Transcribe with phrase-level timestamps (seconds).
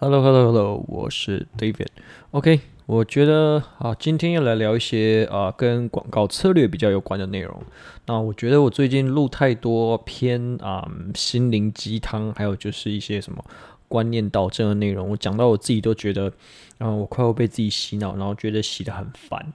[0.00, 1.88] Hello，Hello，Hello，我是 David。
[2.30, 7.60] OK，我觉得啊，今天要来聊一些啊跟广告策略比较有关的内容。
[8.06, 13.44] 那我觉得我最近录太多偏啊心灵鸡汤，还有就是一些什么
[13.88, 16.32] 观念导正的内容，我讲到我自己都觉得，
[16.78, 19.52] 然后我快要被自己洗脑，然后觉得洗得很烦。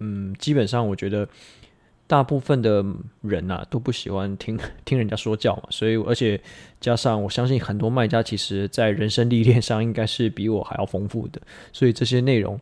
[0.00, 1.26] 嗯，基本上我觉得。
[2.08, 2.82] 大部分的
[3.20, 6.40] 人呐、啊、都不喜欢听 听人家说教嘛，所以而且
[6.80, 11.38] 加上我相信很多卖家其实在人生历练上应该是比我还要丰富的，
[11.70, 12.58] 所以这些内容，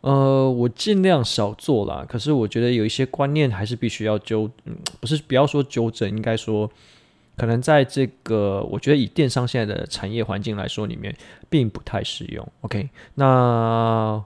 [0.00, 2.04] 呃，我尽量少做啦。
[2.08, 6.68] 可是我觉得有一些观念还是必须要纠，嗯，不是不要说纠正，应该说
[7.36, 11.16] 可能在这个我觉得以电商现在的产业环境来说里面
[11.48, 12.44] 并不太适用。
[12.62, 14.20] OK，那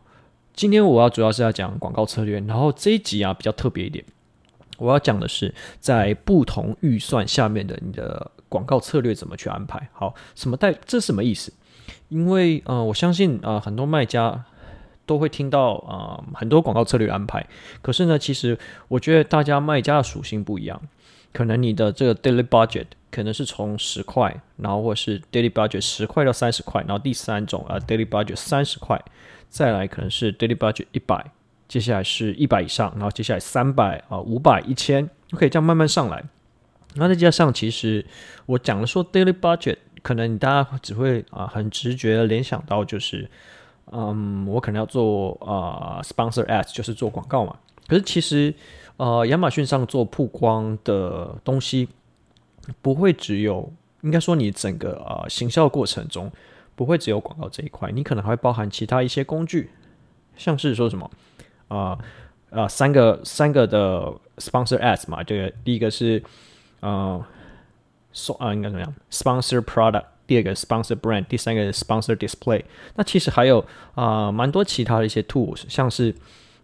[0.54, 4.02] 今天我要主要是要讲广告策略，然后这一集啊比较特别一点。
[4.82, 9.88] 我要讲的是，在不同预算下面的你的广告策略怎么去安排？
[9.92, 10.74] 好，什么代？
[10.84, 11.52] 这什么意思？
[12.08, 14.44] 因为呃，我相信啊、很多卖家
[15.06, 17.46] 都会听到啊、很多广告策略安排。
[17.80, 20.82] 可是呢，其实我觉得大家卖家的属性不一样，
[21.32, 29.00] 可能你的这个 daily budget 可能是从十块，然后或是 daily budget 十块到三十块，然后第三种啊、daily budget 三十块，
[29.48, 31.30] 再来可能是 daily budget 一百。
[31.72, 36.22] 接下来是一百以上，然后接下来三百啊、五百、一千，OK，这样慢慢上来。
[36.94, 38.04] 然后再加上，其实
[38.44, 43.26] 我讲了说 daily budget，可能你大家只会啊很直觉的联想到就是，
[43.90, 47.56] 嗯，我可能要做啊 sponsor ads，就是做广告嘛。
[47.88, 48.52] 可是其实
[48.98, 51.88] 呃，亚马逊上做曝光的东西
[52.82, 56.30] 不会只有，应该说你整个啊行销过程中
[56.74, 59.70] 不会只有广告这一块，你可能还会包含其他一些工具，
[60.36, 61.10] 像是说什么。
[61.74, 61.98] 啊
[62.50, 66.22] 啊、三个三个的 sponsor ads 嘛，这个第一个是
[66.80, 67.24] 呃
[68.12, 72.62] ，so 啊应该怎么样？sponsor product，第二个 sponsor brand，第三个 sponsor display。
[72.96, 76.14] 那其实还有啊，蛮、多其他的一些 tools，像是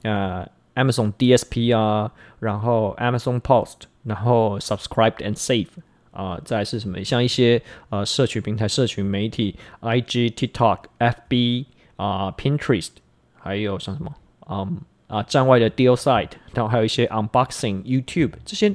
[0.02, 5.68] 呃 Amazon DSP 啊，然后 Amazon Post，然后 subscribe and save
[6.10, 7.02] 啊、再是什么？
[7.02, 11.64] 像一些呃社群平台、社群媒体，IG、TikTok、FB
[11.96, 12.90] 啊、Pinterest，
[13.38, 14.14] 还有像什么？
[14.50, 14.78] 嗯。
[15.08, 18.72] 啊，站外的 deal Side，然后还有一些 unboxing YouTube 这些，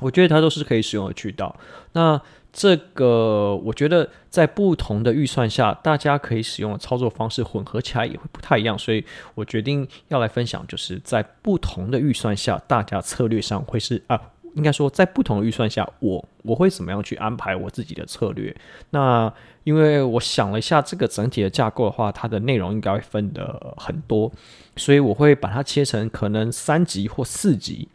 [0.00, 1.56] 我觉得它都是可以使用的渠道。
[1.92, 2.20] 那
[2.52, 14.20] 这个我觉得在不同的预算下，大家可以使用的操作方式混合起来也会不太一样，所以我决定要来分享，就是在不同的预算下，大家策略上会是啊。
[14.56, 18.56] 应该说，在不同的预算下，我我会怎么样去安排我自己的策略？
[18.88, 19.30] 那
[19.64, 24.32] 因为我想了一下，这个整体的架构的话，它的内容应该会分得很多，
[24.76, 27.90] 所以我会把它切成可能三集或四集，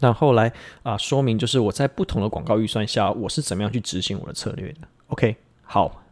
[0.00, 0.52] 那后来
[0.82, 4.88] 啊说明，就是我在不同的广告预算下，我是怎么样去执行我的策略的。
[5.06, 6.02] OK，好。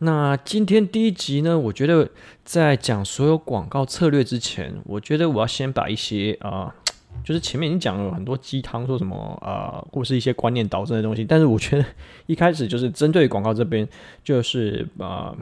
[0.00, 2.10] 那今天第一集呢，我觉得
[2.44, 6.74] 在讲所有广告策略之前，我觉得我要先把一些啊。
[7.24, 11.24] 就是前面已经讲了很多鸡汤，说什么呃，或是一些观念导致的东西。
[11.24, 11.84] 但是我觉得
[12.26, 13.88] 一开始就是针对广告这边，
[14.24, 15.36] 就是呃，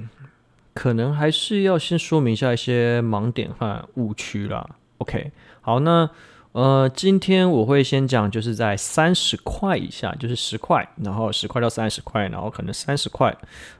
[0.75, 4.69] 可能还是要先说明一下一些盲点和误区啦。
[4.99, 5.31] OK，
[5.61, 6.09] 好，那。
[6.53, 13.33] 呃，今天我会先讲，就是在三十块以下，就是十块，然后十块到三十块，然后可能三十块，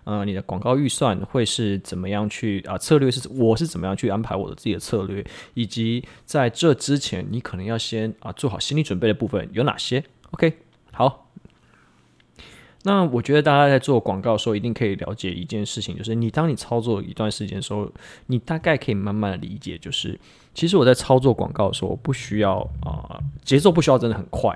[0.05, 2.79] 呃，你的广告预算会是怎么样去啊？
[2.79, 10.59] 策略是我是怎么样去安排我的自己的策略，以及在这之前，你可能要先啊做好心理准备的部分有哪些？OK，
[10.93, 11.27] 好。
[12.85, 17.91] 那我觉得大家在做广告的时候，一定可以了解一件事情，就是你当你操作一段时间的时候，
[18.27, 20.19] 你大概可以慢慢的理解，就是
[20.55, 24.55] 其实我在操作广告的时候，不需要啊、节奏不需要真的很快，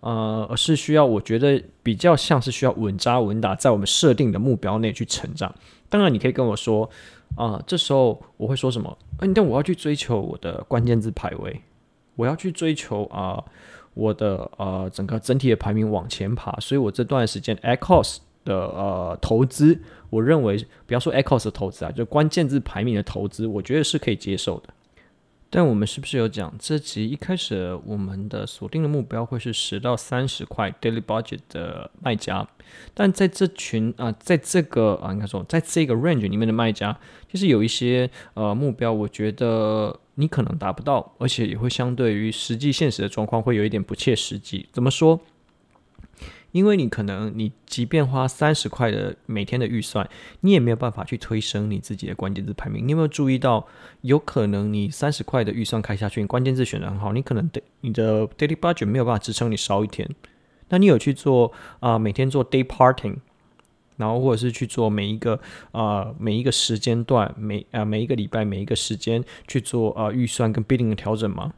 [0.00, 5.54] 呃，而是需要我觉得比较像是需要稳扎稳打，在我们设定的目标内去成长。
[5.88, 6.88] 当然，你可以跟我说
[7.36, 8.96] 啊、这时候我会说什么？
[9.20, 11.60] 嗯，但我要去追求我的关键字排位，
[12.16, 13.42] 我要去追求啊。
[13.94, 19.76] 我的呃整个整体的排名往前爬，所以我这段时间 AdCost 的呃投资，
[20.10, 24.72] 我认为不要说 AdCost 的投资啊，就关键字排名的投资，我觉得是可以接受的。
[25.50, 32.46] 但我们是不是有讲这集一开始我们的锁定的目标会是十到三十块 daily budget 的卖家？
[32.94, 36.96] 但在这群啊、在这个啊应该说在这个 range 里面的卖家，
[37.30, 39.98] 其实有一些呃目标，我觉得。
[40.16, 44.68] 你可能达不到，而且也会相对于实际现实的状况会有一点不切实际。
[44.70, 45.18] 怎么说？
[46.52, 50.08] 因为你可能你即便花三十块的每天的预算，
[50.40, 52.86] 你也没有办法去推升你自己的关键字排名。
[52.86, 53.66] 你有没有注意到，
[54.00, 60.08] 有可能你三十块的预算开下去，你关键字选得很好，你可能的你的 daily budget 没有办法支撑你烧一天。
[60.68, 63.16] 那你有去做啊、每天做 day parting，
[63.96, 65.40] 然后或者是去做每一个
[65.72, 71.52] 呃每一个时间段每啊、每一个礼拜每一个时间去做呃预算跟 bidding 的调整吗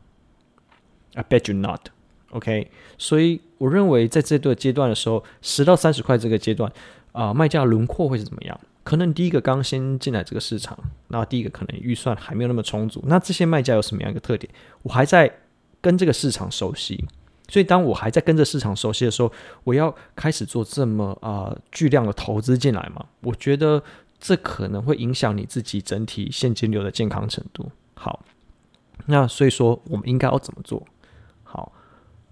[1.14, 1.88] ？I bet you not.
[2.30, 6.70] OK，所以我认为在这个阶段的时候，十到三十块这个阶段
[7.12, 8.60] 啊、卖家轮廓会是怎么样？
[8.82, 10.76] 可能第一个刚先进来这个市场，
[11.08, 13.00] 那第一个可能预算还没有那么充足。
[13.06, 14.52] 那这些卖家有什么样一个特点？
[14.82, 15.32] 我还在
[15.80, 17.04] 跟这个市场熟悉。
[17.48, 19.30] 所以，当我还在跟着市场熟悉的时候，
[19.62, 23.06] 我要开始做这么啊、巨量的投资进来嘛？
[23.20, 23.80] 我觉得
[24.18, 27.70] 这可能会影响你自己整体现金流的健康程度。
[27.94, 28.24] 好，
[29.06, 30.84] 那所以说我们应该要怎么做？
[31.44, 31.70] 好，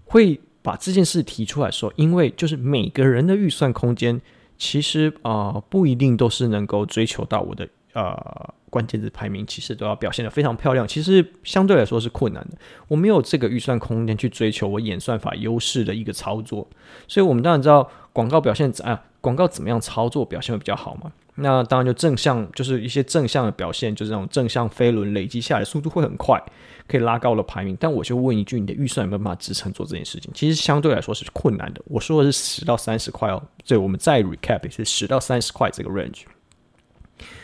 [0.03, 4.21] 会把这件事提出来说，因为就是每个人的预算空间
[4.57, 8.53] 其实啊、不一定都是能够追求到我的呃。
[8.71, 12.57] 关键字排名其实都要表现的非常漂亮，其实相对来说是困难的。
[12.87, 16.65] 我没有这个预算空间去追求我演算法优势的一个操作，
[17.05, 21.11] 所以我们当然知道广告表现怎啊，广告怎么样操作表现会比较好嘛？
[21.41, 26.41] 那当然就正向，就是一些正向的表现，就是这种正向飞轮累积下来速度会很快，
[26.87, 27.75] 可以拉高了排名。
[27.79, 30.31] 但我就问一句，你的预算有没有办法支撑做这件事情？
[30.33, 31.81] 其实相对来说是困难的。
[31.85, 36.21] 我说的是十到三十块哦，所以我们再 recap 是十到三十块这个 range。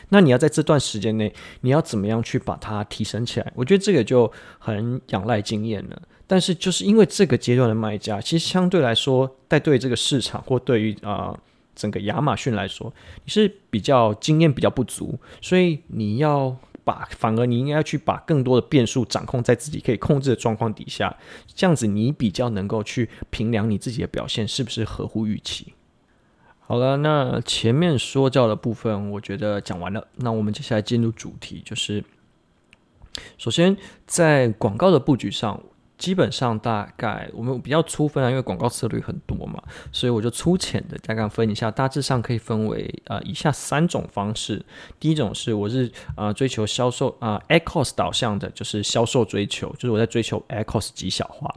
[0.10, 3.52] 那你要在这段时间内，你要怎么样去把它提升起来？
[3.56, 6.02] 我觉得这个就很仰赖经验了。
[6.26, 11.38] 但是就是因为这个阶段的卖家，其实相对来说，在对这个市场或对于啊、
[11.78, 12.92] 整个亚马逊来说，
[13.24, 21.16] 你是比较经验比较不足，所以你要把反而你应该要去把更多的变数掌控在自己可以控制的状况底下，
[21.54, 25.74] 这样子你比较能够去评量你自己的表现是不是合乎预期。
[26.60, 30.08] 好了，那前面说教的部分，我觉得讲完了。
[30.16, 32.04] 那我们接下来进入主题，就是
[33.38, 35.64] 首先在广告的布局上，
[35.98, 39.62] 基本上大概我们比较粗分啊，因为广告策略很多嘛，
[39.92, 44.64] 所以我就粗浅的大概分一下，大致上可以分为呃以下三种方式。
[45.00, 51.54] 第一种是我是呃追求销售啊 ACoS 导向的，就是销售追求，就是我在追求 ACoS 极小化。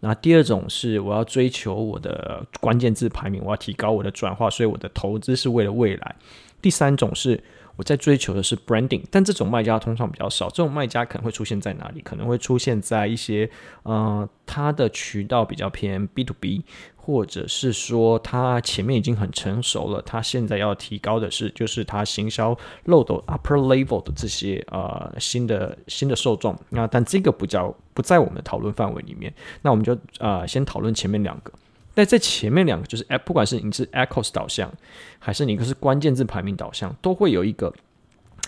[0.00, 6.16] 那第二种是我要追求我的关键字排名，我要提高我的转化，所以我的投资是为了未来。
[6.60, 7.42] 第三种是
[7.82, 10.48] 在追求的是 branding，但这种卖家通常比较少。
[10.48, 12.00] 这种卖家可能会出现在哪里？
[12.00, 13.48] 可能会出现在一些
[13.82, 16.64] 呃，它的渠道比较偏 B to B。
[17.04, 26.56] 或者是说，他前面已经很成熟了，他现在要提高的是，就是他行销漏斗 upper level 的这些呃新的新的受众。
[26.68, 29.34] 那但这个不叫不在我们的讨论范围里面。
[29.62, 31.52] 那我们就呃先讨论前面两个。
[31.94, 34.72] 那在前面两个，就是不管是你是 echoes 导向，
[35.18, 37.72] 还是你是关键字排名导向，都会有一个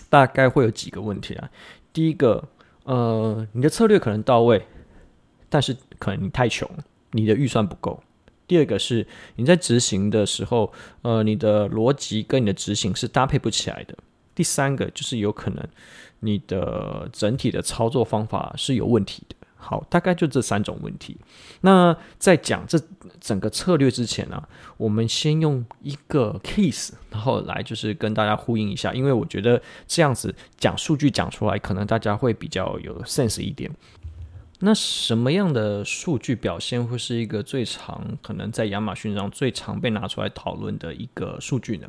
[0.09, 1.49] 大概会有几个问题啊。
[1.93, 2.43] 第一个，
[2.83, 4.65] 呃，你的策略可能到位，
[5.47, 6.69] 但是可能你太穷，
[7.11, 8.01] 你的预算不够。
[8.47, 9.05] 第二个是
[9.35, 10.71] 你在执行的时候，
[11.03, 13.95] 呃，你的逻辑跟你的执行是搭配不起来的。
[14.33, 15.65] 第三个就是有可能
[16.19, 19.35] 你的整体的操作方法是有问题的。
[19.67, 21.17] 好，大概就这三种问题。
[21.61, 22.79] 那在讲这
[23.19, 24.41] 整个策略之前呢，
[24.77, 33.71] 我们先用一个 case，然后来就是跟大家呼应一下，因为我觉得这样子讲数据讲出来，可能大家会比较有 sense 一点。
[34.59, 41.87] 那什么样的数据表现会是一个最常可能在亚马逊上最常被拿出来讨论的一个数据呢？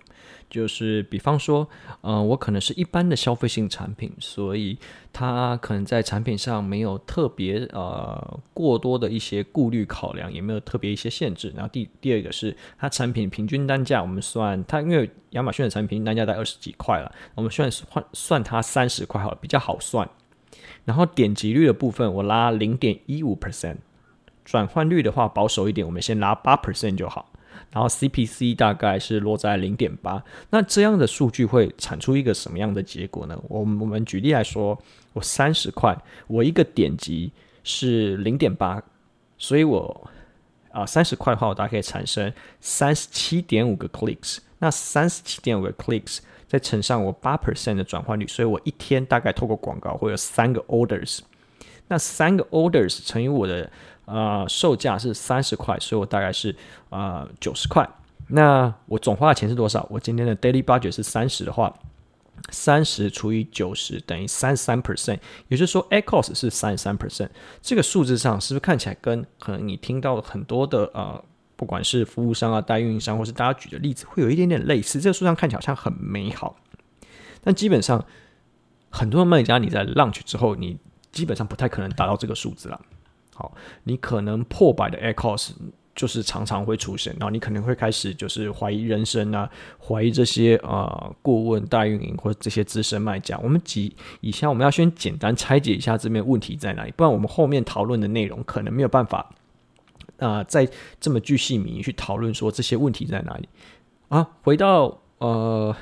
[0.50, 1.68] 就是比方说，
[2.00, 4.76] 呃，我可能是一般的消费性产品，所以
[5.12, 11.52] 它可能在产品上没有特别呃过多的一些顾虑考量，也没有特别一些限制。
[11.54, 20.08] 然后第第二个是它产品平均单价，我们算它，因为亚马逊的产品平均单价在二十几块了，我们算算算它三十块好了，比较好算。
[20.86, 23.76] 然后点击率的部分，我拉零点一五 percent，
[24.44, 27.30] 转换率的话保守一点，我们先拉八 percent 就好。
[27.72, 33.38] 然后 CPC 大概是落在零点八，那这样的数据会产出一个什么样的结果呢？
[33.48, 34.78] 我们我们举例来说，
[35.12, 35.96] 我三十块，
[36.28, 37.32] 我一个点击
[37.64, 38.80] 是零点八，
[39.36, 40.10] 所以我
[40.70, 46.20] 啊三十块的话，我大概可以产生三十七点五个 clicks，那三十七点五个 clicks。
[46.48, 51.20] 再乘上我八 percent 的转换率，所以我一天大概透过广告会有三个 orders。
[51.88, 53.70] 那三个 orders 乘以我的
[54.06, 56.54] 呃售价是三十块，所以我大概是
[56.90, 57.88] 呃九十块。
[58.28, 59.86] 那我总花的钱是多少？
[59.90, 61.72] 我今天的 daily budget 是三十的话，
[62.50, 67.28] 三十除以九十等于三十三 percent，也就是说 ACoS 是三十三 percent。
[67.62, 71.24] 这个数字上是不是看起来跟可能你听到很多的呃？
[71.56, 75.00] 不管是服务商啊、代运营商，或是大家举的例子，会有一点点类似。
[75.00, 76.56] 这个数上看起来好像很美好，
[77.42, 78.04] 但基本上
[78.90, 80.78] 很多的卖家你在 launch 之后，你
[81.10, 82.80] 基本上不太可能达到这个数字了。
[83.34, 85.50] 好，你可能破百的 air cost
[85.94, 93.38] 就是常常会出现，然后你可能会开始就是怀疑人生啊，怀疑这些、呃、顾问、代运营或这些资深卖家。
[93.42, 99.30] 我们几以下我们要先简单拆解一下这边问题在哪里，不然我们后面讨论的内容可能没有办法
[100.18, 100.68] 啊、呃、再
[101.00, 103.48] 这么巨细靡遗去讨论说这些问题在哪里
[104.08, 104.26] 啊。
[104.42, 105.74] 回到呃，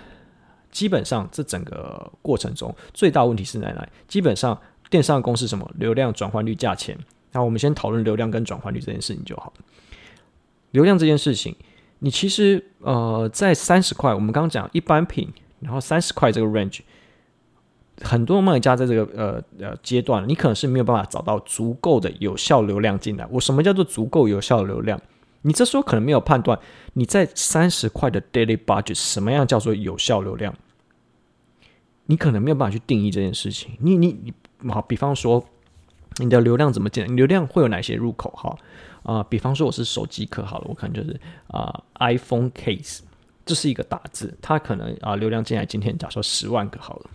[0.71, 3.89] 基本上这整个过程中最大问题是在哪里？
[4.09, 4.59] 基本上
[4.91, 6.99] 电商公司什么流量转换率价钱。
[7.33, 9.53] 那我们先讨论流量跟转换率这件事情就好。
[10.71, 11.57] 流量这件事情，
[11.99, 16.81] 你其实呃，在三十块，我们刚刚讲一般品，然后三十块这个 range，
[18.03, 23.27] 很多卖家在这个呃呃阶段，你可能是没有办法找到足够的有效流量进来。
[23.31, 25.01] 我什么叫做足够有效流量？
[25.43, 26.59] 你这时候可能没有判断，
[26.95, 30.55] 你在三十块的 daily budget，什么样叫做有效流量？
[32.07, 33.77] 你可能没有办法去定义这件事情。
[33.81, 35.45] 你你你，好，比方说
[36.17, 38.31] 你的流量怎么进来流量会有哪些入口？
[38.31, 38.57] 哈。
[39.05, 43.01] 啊、比方说我是手机壳好了，我可能就是啊、iPhone case，
[43.45, 47.11] 这是一个大字，它可能啊、流量进来今天假设十万个好了，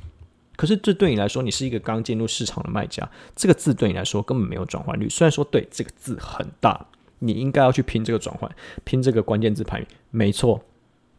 [0.60, 5.08] 可是这对你来说，你是一个刚进入市场的卖家，这个字对你来说根本没有转换率。
[5.08, 6.86] 虽然说对这个字很大，
[7.20, 10.62] 你应该要去拼这个转换，拼这个关键字排名，没错，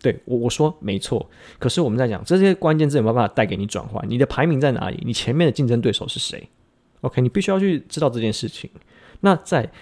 [0.02, 1.26] 对我我说没错。
[1.58, 4.06] 可是我们在讲这些关键字有没有办法带给你转换？
[4.06, 5.02] 你的排名在哪里？
[5.06, 6.46] 你前面的竞争对手是谁
[7.00, 8.68] ？OK，你必须要去知道这件事情。
[9.20, 9.72] 那在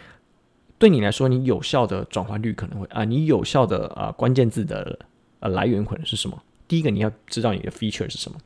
[0.79, 4.97] 对你来说，你有效的转换率可能会啊，你有效的啊关键字的
[5.41, 6.41] 呃来源可能是什么？
[6.69, 8.39] 第一个你要知道你的 feature 是什么，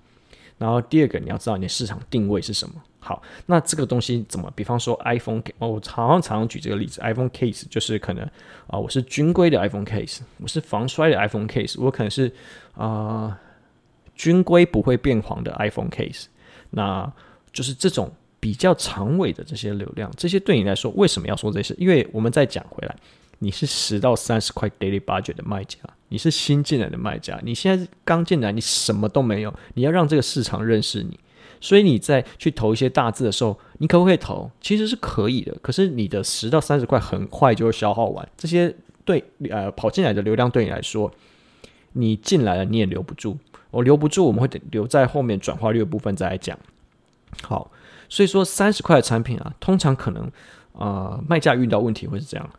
[0.63, 2.75] 然后第二个你要知道你的市场定位是什么。
[3.01, 4.49] 好，那这个东西怎么？
[4.55, 8.25] 比方说 iPhone，哦我常常常举这个例子，iPhone case 就是可能
[8.69, 12.33] 啊，我是军规的 iPhone case，我是防摔的 iPhone case，我可能是
[12.75, 13.37] 啊
[14.15, 16.27] 军规不会变黄的 iPhone case，
[16.71, 17.13] 那
[17.53, 18.13] 就是这种。
[18.43, 21.73] 比较长尾的这些流量，这些对你来说为什么要说这些？
[21.79, 22.97] 因为我们再讲回来，
[23.39, 25.79] 你是十到三十块 daily budget 的卖家，
[26.13, 31.19] 你是新进来的卖家，你现在刚进来，你什么都没有，你要让这个市场认识你，
[31.59, 34.51] 所以你在去投一些大字的时候，你可不可以投？
[34.61, 38.77] 其实是可以的，可是你的十到三十块很快就会消耗完，这些
[39.07, 41.11] 对呃跑进来的流量对你来说，
[41.95, 43.39] 你进来了你也留不住，
[43.71, 46.59] 我留不住，我们会留在后面转化率的部分再来讲。
[47.43, 47.71] 好。
[48.09, 50.25] 所以说三十块的产品啊，通常可能
[50.75, 52.51] 啊、呃、卖家遇到问题会是这样，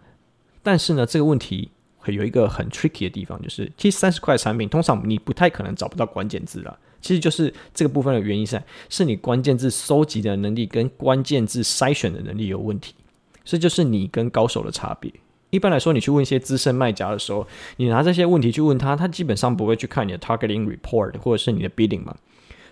[0.64, 1.70] 但是呢，这个问题
[2.12, 6.78] 有一个很 tricky 的地方，就是其实三十块产品通常你不太可能找不到关键字啦。
[7.00, 12.96] 其实就是这个部分的原因是，是你关键字收集的能力跟关键字筛选的能力有问题，
[13.44, 15.12] 这就是你跟高手的差别。
[15.50, 17.46] 一般来说，你去问一些资深卖家的时候，
[17.78, 22.16] 你拿这些问题去问他，他基本上不会去看你的 targeting report 或者是你的 bidding 嘛。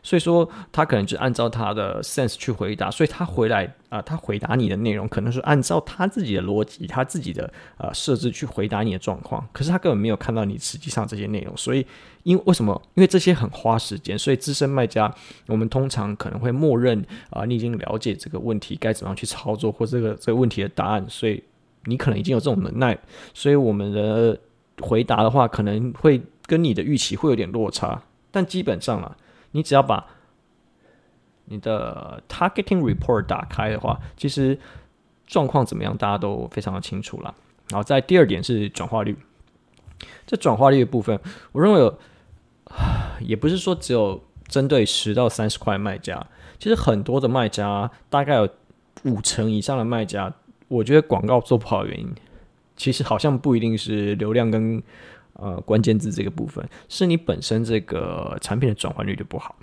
[0.04, 11.56] 所以说，他可能就按照他的 sense 去回答，所以他回来啊、他回答你的内容可能是按照他自己的逻辑、他自己的呃设置去回答你的状况，可是他根本没有看到你实际上这些内容。
[11.56, 11.86] 所以，
[12.24, 12.82] 因为什么？
[12.96, 15.14] 因为这些很花时间，所以资深卖家
[15.46, 21.44] 我们通常可能会默认啊、你已经了解这个问题该怎么样去操作，或这个这个问题的答案，所以
[21.86, 22.98] 你可能已经有这种能耐，
[23.34, 24.40] 所以我们的
[24.80, 29.16] 回答的话可能会跟你的预期会有点落差，但基本上啊。
[29.52, 30.06] 你只要把
[31.46, 34.58] 你的 targeting report 打开的话，其实
[35.28, 37.36] 状况怎么样，大家都非常的清楚了。
[37.70, 39.18] 然后在第二点是转化率，
[40.26, 41.20] 这转化率的部分，
[41.52, 42.00] 我认为有，
[43.20, 46.26] 也不是说只有针对十到三十块卖家，
[46.58, 48.50] 其实很多的卖家，大概有
[49.04, 50.34] 五成以上的卖家，
[50.68, 52.14] 我觉得广告做不好的原因，
[52.78, 54.82] 其实好像不一定是流量跟。
[55.34, 59.56] 呃，关键字这个部分是你本身这个产品的转换率就不好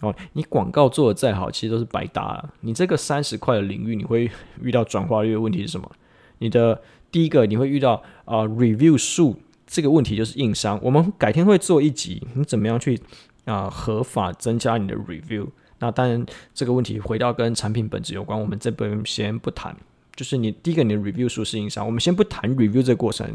[0.00, 0.14] 哦。
[0.34, 2.48] 你广告做的再好，其实都是白搭。
[2.60, 5.90] 你这个三十块的领域，你会遇到转化率的问题是什么？
[6.38, 10.78] 你的第一个你会遇到啊、review 数这个问题，就是硬伤。
[10.82, 13.00] 我们改天会做一集，你怎么样去
[13.46, 15.48] 啊、合法增加你的 review？
[15.78, 19.76] 那当然这个问题回到跟产品本质有关，我们这边先不谈。
[20.14, 23.28] 就是你第一个你的 review 数是硬伤，我们先不谈 review 这个过程。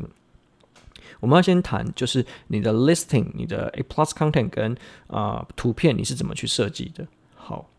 [1.20, 4.74] 我们要先谈，就是你的 listing、你的 A plus content 跟
[5.08, 7.06] 啊、呃、图片你是怎么去设计的？
[7.36, 7.70] 好，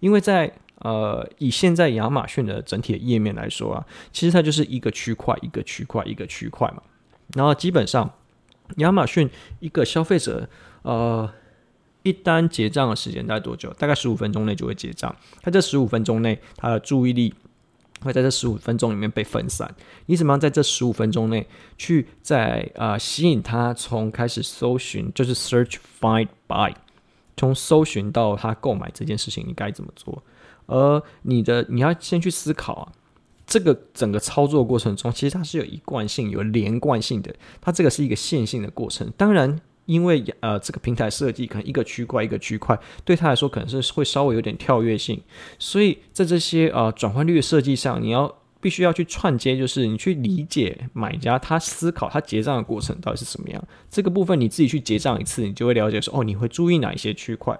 [0.00, 6.82] 因为在呃以现在亚马逊的整体的页面来说啊，其实它就是一个区块一个区块一个区块嘛。
[7.34, 8.12] 然后基本上
[8.76, 9.28] 亚马逊
[9.60, 10.48] 一个消费者
[10.82, 11.30] 呃
[12.02, 13.72] 一单结账的时间大概多久？
[13.74, 15.14] 大概十五分钟内就会结账。
[15.42, 17.34] 他这十五分钟内他的注意力。
[18.02, 19.74] 会在这十五分钟里面被分散。
[20.06, 26.74] 你怎么样在这十五分钟内去在啊、呃、吸引他从开始搜寻，就是 search find buy，
[27.36, 30.22] 从搜寻到他购买这件事情，你该怎么做？
[30.66, 32.92] 而你的你要先去思考啊，
[33.46, 37.34] 这个整个操作过程中，其实它是有一贯性、有连贯性的。
[37.60, 39.12] 它这个是一个线性的过程。
[39.16, 45.20] 当然，因为呃这个平台设计可能一个区块一个区块，对他来说可能是会稍微有点跳跃性，
[45.58, 53.62] 所以在这些呃转换率的设计上，你要必须要去串接，就是你去理解买家他思考他结账的过程到底是什么样。
[53.88, 57.58] 这个部分你自己去结账一次，你就会了解说哦，你会注意哪一些区块。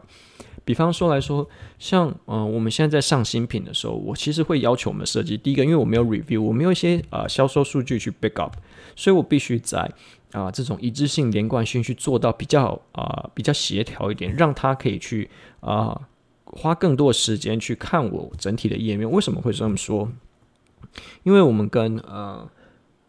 [0.62, 1.48] 比方说来说，
[1.78, 8.54] 像嗯、我们现在在上新品的时候，我其实会要求我们设计，第一个，因为我没有 review，我没有一些呃销售数据去 back up，
[8.94, 9.90] 所以我必须在
[10.32, 15.28] 啊、这种一致性、连贯性去做到比较啊、比较协调一点，让他可以去
[15.60, 16.00] 啊、
[16.44, 19.10] 花更多的时间去看我整体的页面。
[19.10, 20.10] 为什么会这么说？
[21.22, 22.48] 因为我们跟呃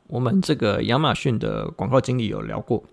[0.07, 2.83] 我们这个亚马逊的广告经理有聊过，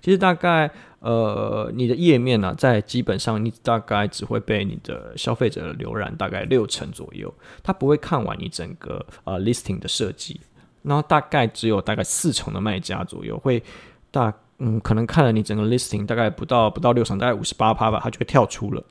[0.00, 0.70] 其实大概。
[1.02, 10.40] 呃，你的页面呢、在基本上你大概只会被你的消费者浏览大概六成左右，他不会看完你整个呃 listing 的设计，
[10.82, 13.62] 然后大概只有大概四成的卖家左右会
[14.10, 18.84] 大嗯，可能看了你整个 listing 大概不到不到六成，大概五十八趴吧，他就会跳出了。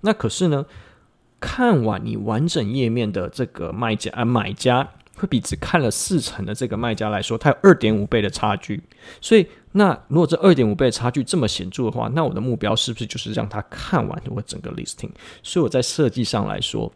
[0.00, 0.66] 那可是呢，
[1.40, 4.88] 看完你完整页面的这个卖家啊、买家。
[5.14, 8.82] 会比只看了四成的这个卖家来说，它有二点五倍的差距。
[9.20, 15.10] 所以，那如果这二点五倍的差距这么显著的话，那我的目标是不是就是让他看完我整个 listing？
[15.42, 16.90] 所以我在设计上来说，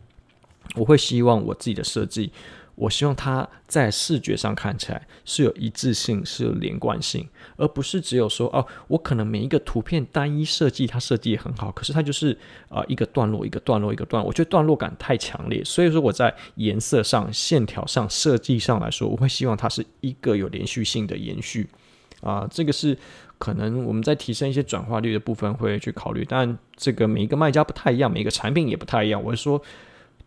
[0.76, 2.32] 我会希望我自己的设计。
[2.76, 12.36] 我希望它在视觉上看起来是有一致性，是有连贯性，而不是只有说哦，我可能每一个图片单一设计，它设计也很好，可是它就是
[12.68, 21.66] 啊、一个段落一个段落一个段落，我觉得段落感太强烈，所以说我在颜色上、线条上、设计上来说，我会希望它是一个有连续性的延续
[22.20, 22.98] 啊、这个是
[23.38, 29.62] 可能我们在提升一些转化率的部分会去考虑，但这个每一个卖家不太一样，每一个产品也不太一样，我是说。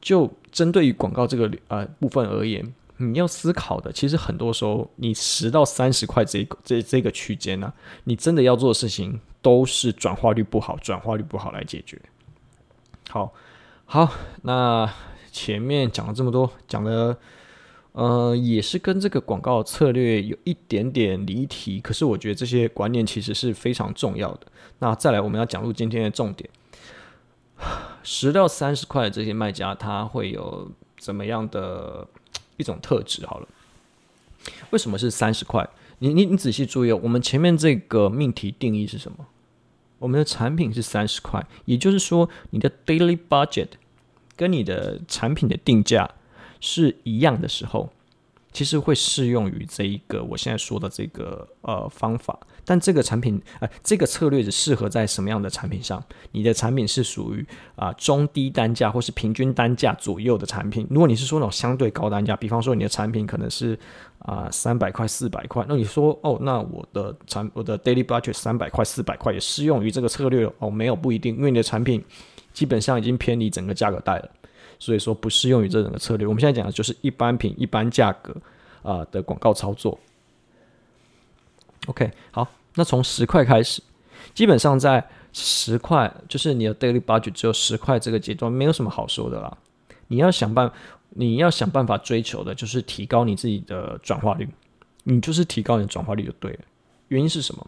[0.02, 7.72] 就针对于广告这个呃部分而言，你要思考的，其实很多时候，你十到三十块这这这个区间呢、
[8.04, 12.00] 你真的要做的事情都是转化率不好，转化率不好来解决。
[13.10, 13.34] 好，
[13.86, 14.12] 好，
[14.44, 14.92] 那
[15.32, 17.18] 前面讲了这么多，讲的
[17.92, 24.48] 呃也是跟这个广告策略有一点点离题，可是我觉得这些观念其实是非常重要的。
[24.80, 26.50] 那再来，我们要讲入今天的重点。
[28.04, 32.08] 十到三十块的这些卖家，他会有怎么样的
[32.58, 33.26] 一种特质？
[33.26, 33.48] 好了，
[34.72, 35.70] 为什么是三十块？
[36.00, 39.28] 你你你仔细注意哦，我们前面这个命题定义是什么？
[40.00, 43.68] 我们的产品是三十块，也就是说，你的 daily budget
[44.36, 46.10] 跟你的产品的定价
[46.62, 47.92] 是一样的时候。
[48.52, 56.04] 其实会适用于这一个我现在说的这个呃方法，但这个产品啊、呃，这个策略只适合在什么样的产品上？
[56.32, 57.46] 你的产品是属于
[57.76, 60.86] 啊、中低单价或是平均单价左右的产品。
[60.90, 63.78] 如果你是说那种相对高单价，比方说你的产品可能是
[64.20, 70.70] 啊三百块、四百块，那你说哦，那我的产我的 daily budget 三百块、四百块也适用于这个策略哦？
[70.70, 72.04] 没有，不一定，因为你的产品
[72.54, 74.30] 基本上已经偏离整个价格带了。
[74.78, 76.26] 所以说不适用于这整个策略。
[76.26, 78.34] 我们现在讲的就是一般品、一般价格
[78.82, 80.00] 啊的广告操作。
[81.90, 83.82] OK，好，那从十块开始，
[84.36, 89.58] 基本上在十块，就是你的 daily budget 只有十块这个阶段，没有什么好说的啦。
[90.08, 90.72] 你要想办，
[91.10, 94.48] 你要想办法追求的就是提高你自己的转化率，
[95.04, 96.60] 你就是提高你的转化率就对了。
[97.08, 97.68] 原因是什么？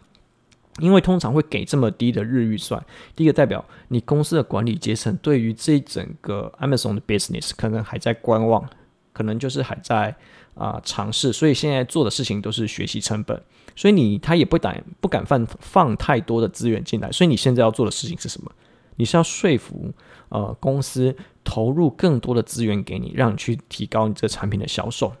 [0.78, 2.80] 因为通常会给这么低的日预算，
[3.16, 8.64] 第一个代表你公司的管理阶层对于这整个 Amazon 的 business 可能还在观望，
[9.12, 10.14] 可能就是还在
[10.54, 13.42] 啊、尝试，所以现在做的事情都是学习成本，
[13.74, 18.50] 所以你他也不敢不敢放放太多的资源进来，所以你现在要做的事情是什么？
[18.96, 19.92] 你是要说服
[20.28, 25.12] 呃公司投入更多的资源给你，让你去提高你这产品的销售。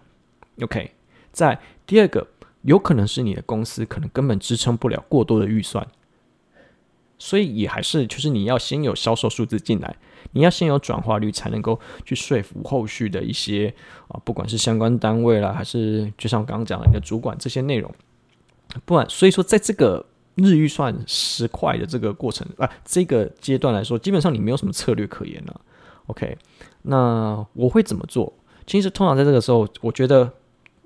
[0.60, 0.92] OK，
[1.32, 2.26] 在第二个。
[2.62, 5.84] 有可能是你的公司可能根本支撑不了过多的预算，
[7.18, 9.96] 所以也还是就是你要先有销售数字进来，
[10.30, 13.74] 你要先有转化率，才能够去说服后续的一些
[14.06, 17.92] 啊，不管是相关单位啦，还是就像我刚刚讲的你的主管这些内容，
[18.84, 20.04] 不然所以说在这个
[20.36, 25.60] 日预算十块的这个过程啊，这个阶段来说，基本上你没有什么策略可言了。
[26.06, 26.36] OK，
[26.82, 28.32] 那我会怎么做？
[28.66, 30.30] 其实通常在这个时候，我觉得。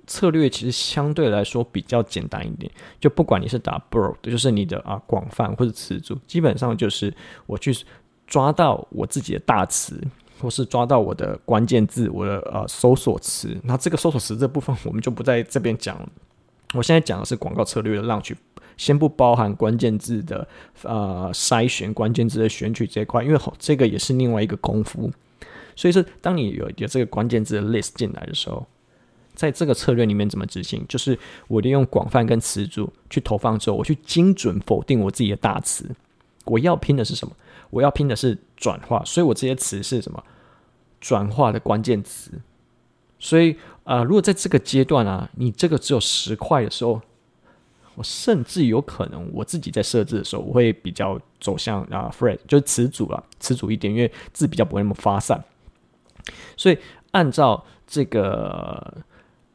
[0.08, 2.70] 策略其实相对来说比较简单一点，
[3.00, 7.12] 就不管你是打 broad，就是你的啊广泛或者词组，基本上就是
[7.44, 7.76] 我去
[8.24, 10.00] 抓到我自己的大词，
[10.40, 13.58] 或是抓到我的关键字，我的呃搜索词。
[13.64, 16.08] 那这个搜索词这部分我们就不在这边讲了。
[16.74, 18.34] 我现在讲的是广告策略的 launch，
[18.76, 20.46] 先不包含关键字的
[20.82, 25.10] 呃筛选关键字的选取这一块，因为这个也是另外一个功夫。
[25.74, 28.66] 所以说，当你有有这个关键字的 list 进来的时候，
[29.34, 30.84] 在这个策略里面怎么执行？
[30.88, 35.88] 就是我利用广泛跟词组去投放之后，我去精准否定我自己的大词。
[36.46, 37.34] 我要拼的是什么？
[37.70, 40.24] 我要拼的是转化，所以我这些词是什么？
[41.00, 42.32] 转化的关键词。
[43.18, 43.52] 所以
[43.84, 47.00] 啊、呃，如果在这个阶段啊，你这个只有十块的时候，
[47.94, 55.42] 我甚至有可能我自己在设置的时候，我会比较走向啊 phrase 就是词组啊，词组一点，因为字比较不会那么发散。
[56.56, 56.78] 所以
[57.12, 58.94] 按照这个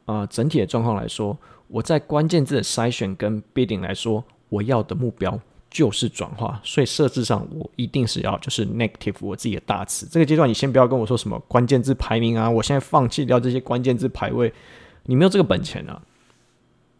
[0.06, 5.38] 呃整体的状况来说，我在关键字的筛选跟 bidding 来说，我要的目标。
[5.72, 10.06] 就是转化，所以设置上我一定是要就是 negative 我自己的大词。
[10.10, 14.52] 这个阶段你先不要跟我说什么关键字排名啊，我现在放弃掉这些关键字排位，
[15.04, 16.02] 你没有这个本钱啊。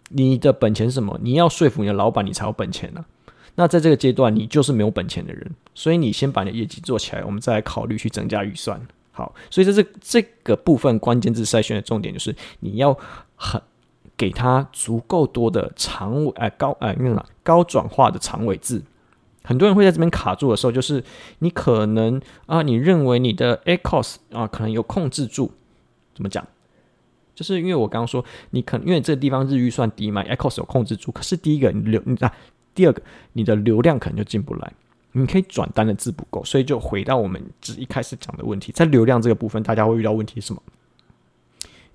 [0.09, 1.21] 你的本钱是什么？
[1.23, 3.05] 你要说服你的老板，你才有本钱啊。
[3.57, 8.81] 那在这个阶段，你就是没有本钱的人，所以你先把你的业绩做起来，我们再来考虑去增加预算。
[9.11, 12.99] 好，所以在这这个部分关键字筛选的重点就是你要
[13.37, 13.61] 很。
[14.23, 18.81] 给他足够多的长尾，哎、呃、高哎，那、呃、个高转化的长尾字，
[19.43, 21.03] 很多人会在这边卡住的时候，就是
[21.41, 25.51] 你可能啊，你认为你的 ACoS 啊可能有控制住，
[26.15, 26.47] 怎么讲？
[27.35, 32.33] 就是因为我刚刚说，你可能因为这个地方日预算低嘛，ACoS 有控制住，可是第一个你流啊，
[32.77, 34.73] 第二个你的流量可能就进不来，
[35.11, 40.63] 你可以转单的字不够，所以就回到我们只一开始讲的问题，在流量这个部分，大家会遇到问题是什么？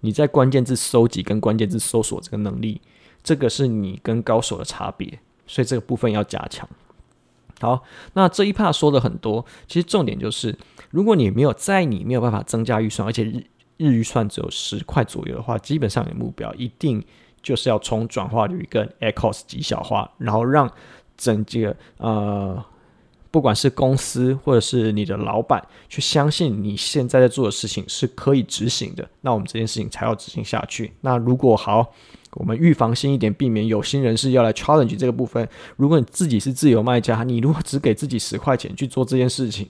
[0.02, 2.82] 你在关键字搜集跟关键字搜索这个能力，
[3.24, 6.68] 这个是你跟高手的差别，所以这个部分要加强。
[7.60, 7.84] 好，
[8.14, 10.58] 那这一 part 说的很多，其实重点就是，
[10.92, 13.44] 如果你没有在你没有办法增加预算，而且日
[13.78, 17.04] 日预算只有十块左右的话，基本上你的目标一定
[17.42, 20.72] 就是要从转化率跟 ACoS 极小化，然后让
[21.16, 22.64] 整这个呃。
[23.38, 30.92] 不管是公司或者是你的老板，去相信你现在在做的事情是可以执行的，那我们这件事情才要执行下去。
[31.02, 31.94] 那如果好，
[32.32, 35.48] 我们预防性一点，避免有心人士要来 challenge 这个部分。
[35.76, 39.70] 如果你自己是自由卖家，你如果只给自己十块钱去做这件事情，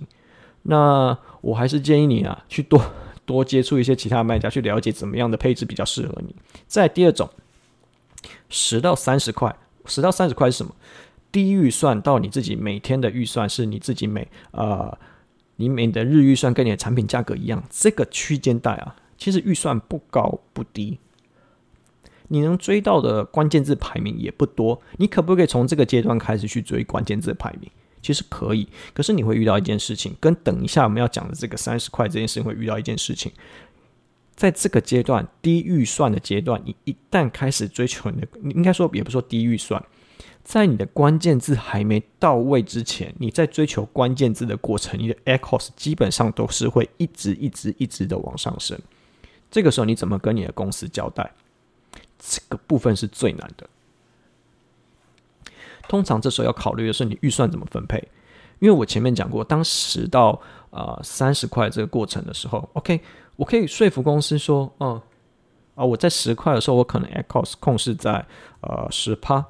[0.61, 2.81] 那我还是建议你啊，去多
[3.25, 6.33] 多接触一些其他卖家，去了解怎么样的配置比较适合你。
[6.67, 7.29] 再第二种，
[8.47, 9.53] 十到三十块，
[9.83, 10.73] 十到三十块是什么？
[11.31, 14.97] 低预算到你自己每天的预算是你自己每呃，
[15.57, 20.99] 你每的日预算跟你的产品价格一样，这个区间带啊，其实预算不高不低，
[22.29, 24.81] 你能追到的关键字排名也不多。
[24.97, 27.69] 你可不可以从这个阶段开始去追关键字排名？
[28.01, 33.31] 其实可以，可是你会遇到一件事情，跟等一下我们要讲的这个三十块这件事情会遇到一件事情，
[34.35, 39.83] 在这个阶段低预算的阶段，你一旦开始追求你的，你应该说也不说低预算。
[40.47, 48.79] 在你的关键字还没到位之前，你在追求关键字的过程，你的 ACoS 基本上都是会一直、一直、一直的往上升。
[49.51, 51.29] 这个时候你怎么跟你的公司交代？
[52.17, 53.67] 这个部分是最难的。
[55.89, 58.07] 通常这时候要考虑的是你预算怎么分配，
[58.59, 63.01] 因为我前面讲过，当十到呃三十块这个过程的时候，OK，
[63.35, 65.01] 我可以说服公司说，嗯
[65.75, 68.25] 啊，我在十块的时候，我可能 ACoS 控制在
[68.61, 69.45] 呃十趴。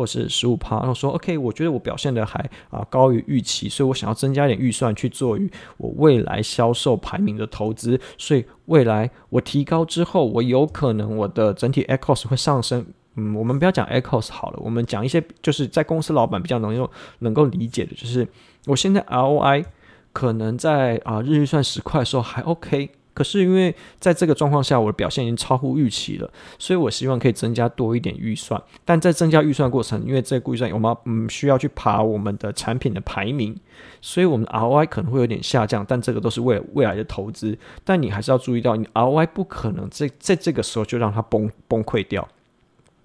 [0.00, 12.86] 或是十五趴，然后说 OK，我觉得我表现的还啊高于预期，所以我想要增加一点预算去做于我未来销售排名的投资，所以未来我提高之后，我有可能我的整体 ACoS 会上升。
[13.16, 18.26] 嗯，我们不要讲 ACoS 好了，我们讲一些就是在公司老板比较能够能够理解的，就是
[18.64, 19.66] 我现在 ROI
[20.14, 22.88] 可能在啊日预算十块的时候还 OK。
[23.20, 28.58] 可是因为在这个状况下，我的表现已经超乎预期了，所以我希望可以增加多一点预算。
[28.82, 33.54] 但在增加预算过程，因为这个预算我们嗯需要去爬我们的产品的排名，
[34.00, 35.84] 所以我们的 ROI 可能会有点下降。
[35.86, 37.58] 但这个都是为了未来的投资。
[37.84, 42.26] 但你还是要注意到，你 ROI 不可能在在这个时候就让它崩崩溃掉，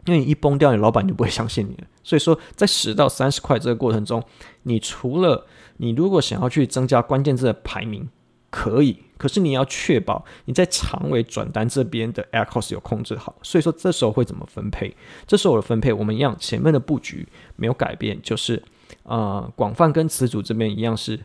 [0.05, 1.83] 因为你一崩掉，你老板就不会相信你了。
[2.05, 4.23] 所以说，在十到三十块这个过程中，
[4.63, 8.07] 你除了你如果想要去增加关键字的排名，
[8.55, 8.97] 可以。
[9.17, 14.95] 可是你要确保你在长尾转单这边的 AirCost 有控制好，所以说这时候会怎么分配？
[15.27, 18.61] 这时候的分配我们一样，前面的布局没有改变，就是
[19.03, 21.15] 呃广泛跟词组这边一样是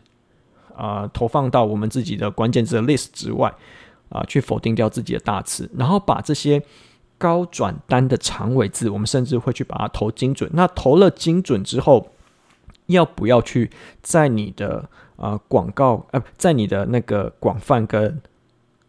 [0.75, 3.53] 啊、呃、投放到我们自己的关键字的 list 之外
[4.09, 6.61] 啊、去否定掉自己的大词，然后把这些
[7.17, 10.49] 高转单的长尾字，我们甚至会去把它投精准。
[10.53, 12.11] 那投了精准之后，
[12.87, 13.69] 要不要去
[14.01, 14.89] 在你的
[15.21, 18.19] 呃，广告呃，在你的那个广泛跟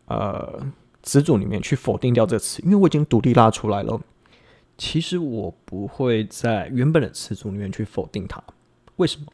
[0.07, 0.61] 呃
[1.03, 4.01] 词组里面去否定掉这个词，因为我已经独立拉出来了。
[4.79, 8.43] 其实我不会在原本的词组里面去否定它，
[8.97, 9.27] 为什么？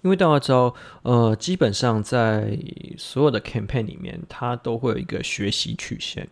[0.00, 2.56] 因因为大家知道，呃，基本上在
[2.96, 6.28] 所有的 campaign 里面，它都会有一个学习曲线。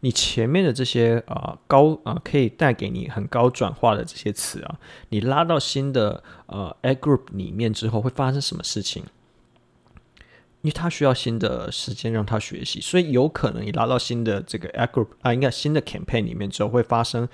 [0.00, 9.02] 你前面的这些啊、呃、高啊、呃、可以带给你很高转化的这些词啊，你拉到新的呃 a group 里面之后，会发生什么事情？
[10.62, 17.28] 因为它需要新的时间让它学习，所以有可能你拉到新的这个 a group 啊，应该新的 campaign 里面之后，会发生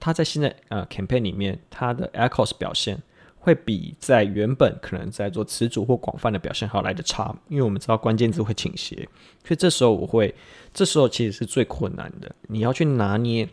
[0.00, 3.02] 它在新的呃 campaign 里面它的 ad cost 表现。
[3.44, 9.06] 会比在原本可能在做词组或广泛的表现还要来得差，因为我们知道关键字会倾斜，
[9.44, 10.34] 所以这时候我会，
[10.72, 12.34] 这时候其实是最困难的。
[12.48, 13.46] 你要去拿捏，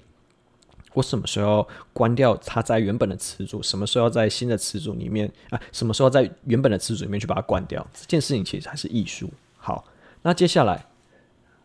[0.93, 9.29] 我什么时候关掉它在原本的词组，什么时候要在新的词组里面啊，什么时候在原本的词组里面去把它关掉，这件事情其实还是艺术。
[9.57, 9.83] 好，
[10.21, 10.85] 那接下来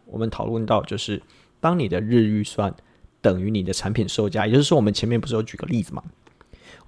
[0.04, 1.22] 我们讨论到就是，
[1.60, 2.74] 当你的日预算
[3.20, 6.02] 等于你的产品售价，也就是说，我们前面不是有举个例子吗？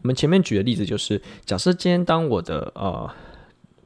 [0.03, 3.11] 我们前面举的例子就是，假设今天当我的呃，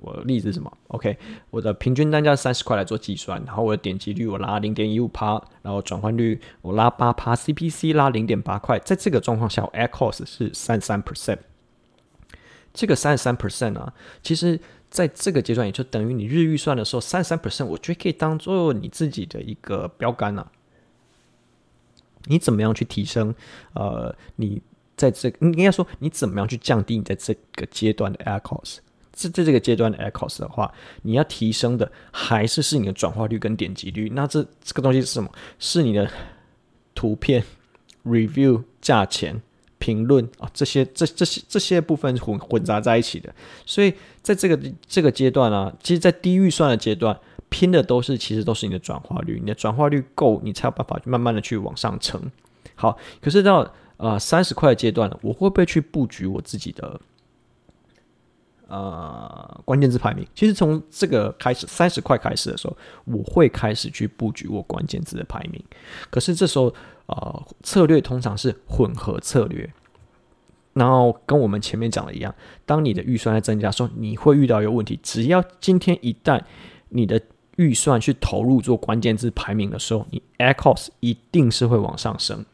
[0.01, 1.17] 我的例子是什么？OK，
[1.51, 11.39] 我的平均单价三十块来做计算，然后我的点击率我拉零点一五趴，然后转换率我拉八趴，CPC 拉零点八块，在这个状况下，我 Ad Cost 是三十三 percent。
[12.75, 14.59] 这个三十三 percent 啊，其实
[14.91, 20.51] 在这个阶段也就等于你日预算的时候，三十三 percent，我觉得可以当做你自己的一个标杆啊。
[22.25, 23.35] 你怎么样去提升？
[23.75, 24.61] 呃，你。
[25.03, 28.77] 在这个，应该说，你怎么样去降低你在这个阶段的 ad cost？
[29.11, 34.09] 在在这个阶段的 ad cost 的话，你要提升的还是是你的转化率跟点击率。
[34.15, 35.29] 那这这个东西是什么？
[35.59, 36.09] 是你的
[36.95, 37.43] 图片、
[38.05, 39.43] review、价钱、
[39.79, 43.35] 评论啊，这些这这些这些部分混混杂在一起的。
[43.67, 49.41] 所以在这个这个阶段啊，其实，在低预算的阶段，拼的都是其实都是你的转化率。
[49.41, 52.31] 你的转化率够，你才有办法慢慢的去往上乘。
[52.77, 57.01] 好，可是到啊，三十块阶段了，我会不会去布局我自己的
[58.67, 60.27] 呃关键字排名？
[60.35, 65.63] 其实从这个开始，三十块开始的时候，我会开始去布局我关键字的排名。
[66.11, 66.75] 可是这时候、
[67.07, 69.73] 呃，策略通常是混合策略。
[70.73, 72.35] 然后跟我们前面讲的一样，
[72.67, 76.43] 当你的预算在增加的时候，你会遇到一个问题：只要今天一旦
[76.89, 77.21] 你的
[77.57, 82.45] 预算去投入做关键字排名的时候，你 ACOS 一定是会往上升。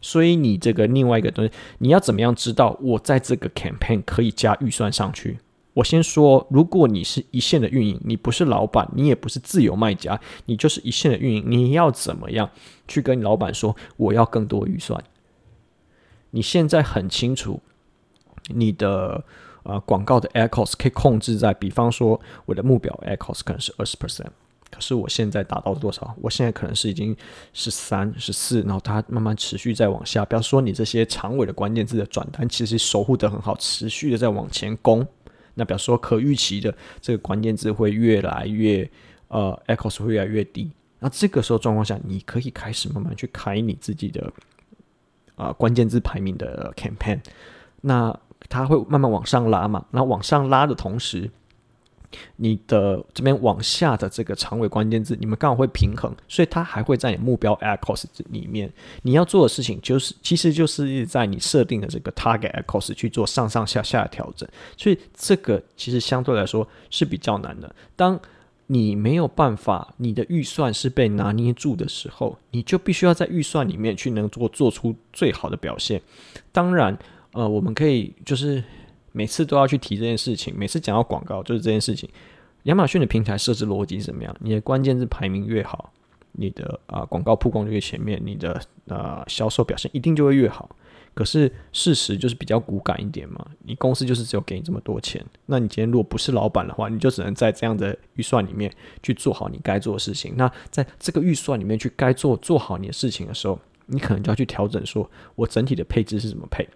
[0.00, 5.38] 所以你这个另外一个东西，你要怎么样知道我在这个 campaign 可以加预算上去？
[5.74, 12.50] 我先说，如果你是一线的运营，你不是老板，你也不是自由卖家，你就是一线的运营，你要怎么样
[12.88, 15.02] 去跟老板说我要更多预算？
[16.30, 17.60] 你现在很清楚，
[18.48, 19.24] 你的
[19.62, 24.30] 呃广告的 ad cost 可以控制在，比方说我的目标 ad cost 可能是二十 percent。
[24.70, 26.14] 可是我现在达到多少？
[26.20, 27.16] 我现在可能是已经
[27.52, 30.24] 十三、十四，然后它慢慢持续在往下。
[30.24, 35.06] 比方说，你这些长尾的关键字的转单，其实守护得很好，持续的在往前攻。
[35.54, 38.88] 那比方说，可预期的这个关键字会越来越
[39.28, 40.70] 呃，echoes 会越来越低。
[41.00, 44.32] 那这个时候状况下，你可以开始慢慢去开你自己的
[45.34, 47.20] 啊、关键字排名的 campaign。
[47.80, 48.16] 那
[48.48, 49.84] 它会慢慢往上拉嘛？
[49.90, 51.30] 那往上拉的同时。
[52.36, 58.72] 你的这边往下的这个长尾关键字，你们刚好会平衡，所以它还会在你目标 a c o s 里面。
[59.02, 64.48] 你要做的事情就是，其实就是在你设定的这个 target a c o s 去做上上下下的调整。
[64.76, 67.74] 所以这个其实相对来说是比较难的。
[67.94, 68.18] 当
[68.66, 76.00] 你没有办法，你的预算是被拿捏住的时候，你就必须要在预算里面去能做做出最好的表现。
[76.52, 76.98] 当然，
[77.32, 78.64] 呃，我们可以就是。
[79.18, 82.08] 每次都要去提这件事情，每次讲到广告就是这件事情。
[82.64, 84.32] 亚马逊的平台设置逻辑是怎么样？
[84.38, 85.92] 你的关键字排名越好，
[86.32, 90.70] 你的啊广告曝光就越前面，你的啊销售表现一定就会越好。
[91.14, 100.34] 可是事实就是比较骨感一点嘛，你公司就是只有给你这么多钱，那你今天如果不是老板的话，你就只能在这样的预算里面去做好你该做的事情。
[100.36, 106.68] 那在这个预算里面去该做做好你的事情的时候，你可能就要去调整，说我整体的配置是怎么配。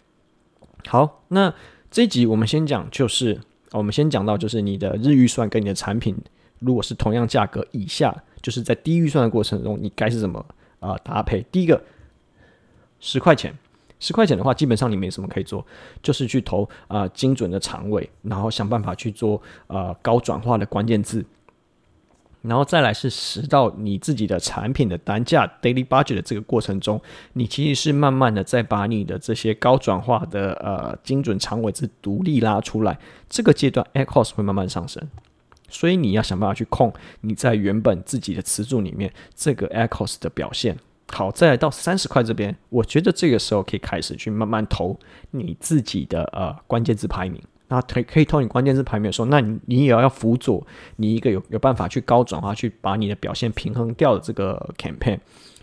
[0.88, 1.54] 好，那。
[1.92, 3.38] 这一集我们先讲，就是
[3.72, 6.16] 我们先讲到，就是你的日预算跟你的产品，
[6.58, 10.42] 如果是同样价格以下，就是在低预算的过程中，你该是怎么
[10.80, 11.44] 啊、搭配？
[11.52, 11.78] 第一个，
[12.98, 13.54] 十块钱，
[14.00, 15.66] 十块钱的话，基本上你没什么可以做，
[16.02, 21.22] 就是去投啊、精准的长尾，然后想办法去做啊、高转化的关键字。
[22.42, 27.00] 然后再来是十到你自己的产品的单价 daily budget 的这个过程中，
[27.34, 35.02] 你其实是慢慢的在把你的这些高转化的呃精准长尾字独立拉出来，这个阶段 ad cost 会慢慢上升，
[35.68, 40.76] 所以你要想办法去控你在原本自己的词组里面这个 ad cost 的表现。
[41.12, 44.98] 好，再来到三十块这边，我觉得这个时候可以开始去慢慢投
[45.30, 47.40] 你自己的呃关键字排名。
[47.72, 50.62] 那可以可以偷你关键字排名的时候，那你你也要要辅佐
[50.96, 55.18] 你一个有有办法去高转化，去把你的表现平衡掉的这个 campaign。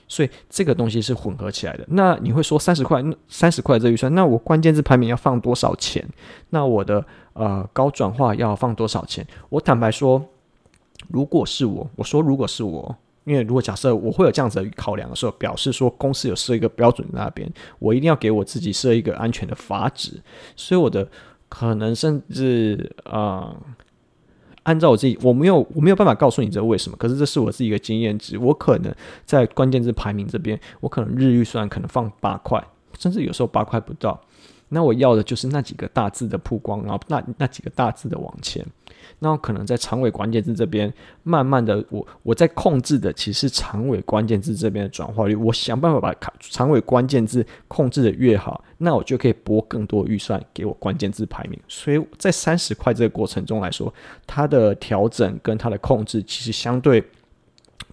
[0.07, 1.85] 所以这个东西是混合起来的。
[1.89, 6.03] 那你会说三十块，三十块这预算，那我关键字排名要放多少钱？
[6.49, 9.23] 那我的呃高转化要放多少钱？
[9.49, 10.25] 我坦白说，
[11.09, 12.95] 如果是我，我说如果是我，
[13.25, 20.19] 因为如果假设我会有这样子的考量的时候，表示说公司有设一个标准那边，我一定要给我自己设一个安全的阀值。
[20.55, 21.07] 所以我的
[21.49, 23.55] 可能甚至啊。
[24.63, 28.37] 按照我自己，我没有我没有办法告诉你这为什么，可是这是我自己一个经验值。
[28.37, 28.93] 我可能
[29.25, 32.63] 在关键字排名这边，我可能日预算可能放八块，
[32.99, 34.21] 甚至有时候八块不到。
[34.69, 38.65] 那我要的就是那几个大字的曝光，然后那那几个大字的往前。
[39.17, 45.35] 那我可能在长尾关键字这边，慢慢的我我在控制的其实是长尾关键字这边的转化率。
[45.35, 51.59] 我想办法把长尾关键字控制的越好，那我就可以拨更多预算给我关键字排名。
[51.67, 53.93] 所以在三十块这个过程中来说，
[54.27, 57.03] 它的调整跟它的控制，其实相对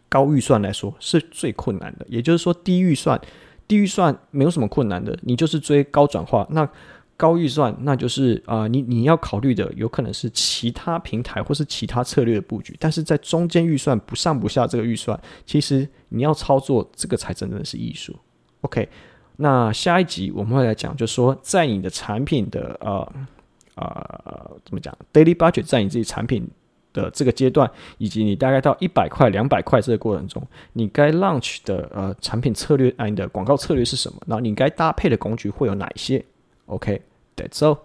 [0.09, 2.07] 高预算来说是最困难的。
[2.09, 3.21] 也就是说，低预算。
[3.67, 6.47] 低预算没有什么困难的，你就是追高转化。
[6.51, 6.69] 那
[7.17, 12.77] 高预算，那就是啊、你你要考虑的有可能是其他平台或是其他策略的布局。
[12.79, 18.15] 但是在中间预算不上不下这个预算，其实你要操作这个才真的是艺术。
[18.61, 18.89] OK，
[19.37, 23.13] 那下一集我们会来讲，就是说在你的产品的呃
[23.77, 26.49] 呃怎么讲，daily budget 在你自己产品。
[26.97, 34.19] 的这个阶段，以及你大概到一百块、两百块这个过程中，你该 launch 的呃产品策略，啊，你的广告策略是什么？
[34.27, 36.25] 然后你该搭配的工具会有哪一些
[36.67, 37.79] ？OK，that's all。